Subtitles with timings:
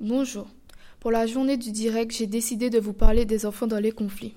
[0.00, 0.48] Bonjour.
[0.98, 4.34] Pour la journée du direct, j'ai décidé de vous parler des enfants dans les conflits.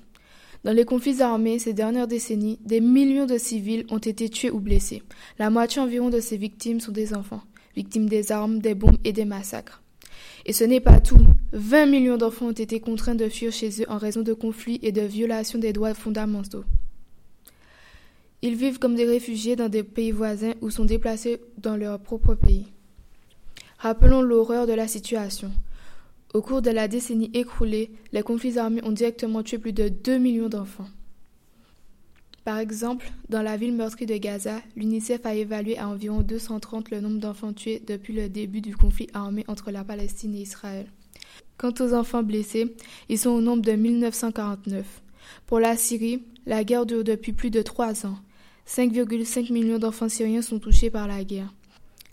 [0.66, 4.60] Dans les conflits armés ces dernières décennies, des millions de civils ont été tués ou
[4.60, 5.04] blessés.
[5.40, 7.44] La moitié environ de ces victimes sont des enfants,
[7.78, 9.82] victimes des armes, des bombes et des massacres.
[10.46, 11.26] Et ce n'est pas tout.
[11.54, 14.92] 20 millions d'enfants ont été contraints de fuir chez eux en raison de conflits et
[14.92, 16.66] de violations des droits fondamentaux.
[18.42, 22.36] Ils vivent comme des réfugiés dans des pays voisins ou sont déplacés dans leur propre
[22.36, 22.68] pays.
[23.84, 25.52] Rappelons l'horreur de la situation.
[26.34, 30.20] Au cours de la décennie écroulée, les conflits armés ont directement tué plus de 2
[30.20, 30.88] millions d'enfants.
[32.46, 37.02] Par exemple, dans la ville meurtrie de Gaza, l'UNICEF a évalué à environ 230 le
[37.02, 40.86] nombre d'enfants tués depuis le début du conflit armé entre la Palestine et Israël.
[41.58, 42.78] Quant aux enfants blessés,
[43.10, 44.86] ils sont au nombre de 1949.
[45.46, 48.16] Pour la Syrie, la guerre dure depuis plus de trois ans.
[48.66, 51.54] 5,5 millions d'enfants syriens sont touchés par la guerre.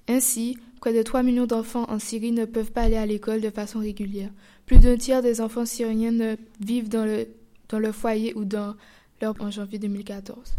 [0.08, 3.50] Ainsi, Près de 3 millions d'enfants en Syrie ne peuvent pas aller à l'école de
[3.50, 4.30] façon régulière.
[4.64, 7.26] Plus d'un tiers des enfants syriens vivent dans le,
[7.68, 8.74] dans le foyer ou dans
[9.20, 10.54] leur en janvier 2014.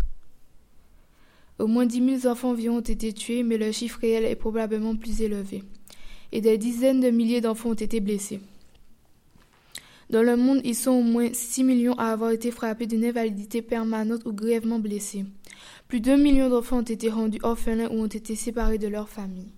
[1.58, 4.96] Au moins 10 000 enfants environ ont été tués, mais le chiffre réel est probablement
[4.96, 5.64] plus élevé.
[6.32, 8.40] Et des dizaines de milliers d'enfants ont été blessés.
[10.12, 13.62] Dans le monde, ils sont au moins 6 millions à avoir été frappés d'une invalidité
[13.62, 15.26] permanente ou grièvement blessés.
[15.88, 19.52] Plus d'un million d'enfants ont été rendus orphelins ou ont été séparés de leur famille.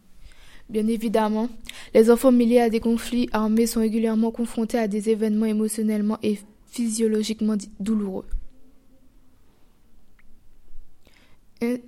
[0.69, 1.49] Bien évidemment,
[1.93, 6.39] les enfants mêlés à des conflits armés sont régulièrement confrontés à des événements émotionnellement et
[6.67, 8.25] physiologiquement douloureux.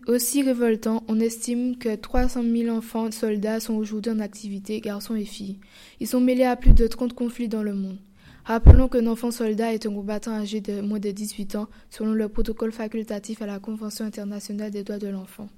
[0.08, 5.26] aussi révoltant, on estime que 300 000 enfants soldats sont aujourd'hui en activité, garçons et
[5.26, 5.60] filles.
[6.00, 7.98] Ils sont mêlés à plus de 30 conflits dans le monde.
[8.46, 12.30] Rappelons qu'un enfant soldat est un combattant âgé de moins de 18 ans, selon le
[12.30, 15.50] protocole facultatif à la Convention internationale des droits de l'enfant.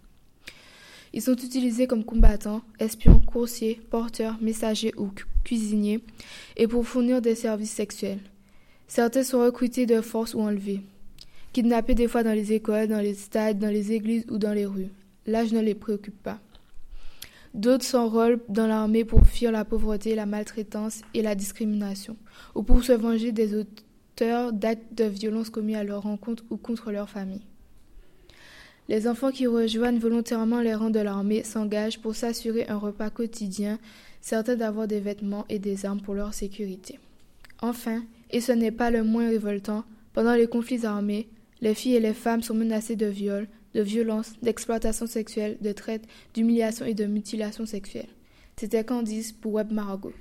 [1.14, 5.10] Ils sont utilisés comme combattants, espions, coursiers, porteurs, messagers ou
[5.44, 6.04] cuisiniers
[6.56, 8.20] et pour fournir des services sexuels.
[8.88, 10.82] Certains sont recrutés de force ou enlevés,
[11.54, 14.66] kidnappés des fois dans les écoles, dans les stades, dans les églises ou dans les
[14.66, 14.90] rues.
[15.26, 16.40] L'âge ne les préoccupe pas.
[17.54, 22.16] D'autres s'enrôlent dans l'armée pour fuir la pauvreté, la maltraitance et la discrimination,
[22.56, 26.92] ou pour se venger des auteurs d'actes de violence commis à leur rencontre ou contre
[26.92, 27.46] leur famille.
[28.90, 33.80] Les enfants qui rejoignent volontairement les rangs de l'armée s'engagent pour s'assurer un repas quotidien,
[34.22, 36.98] certains d'avoir des vêtements et des armes pour leur sécurité.
[37.62, 39.84] Enfin, et ce n'est pas le moins révoltant,
[40.14, 41.28] pendant les conflits armés,
[41.62, 46.04] les filles et les femmes sont menacées de viols, de violences, d'exploitation sexuelle, de traite,
[46.34, 48.08] d'humiliation et de mutilation sexuelle.
[48.56, 50.14] C'était Candice pour Web Margot.